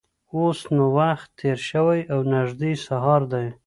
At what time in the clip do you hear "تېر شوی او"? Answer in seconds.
1.39-2.19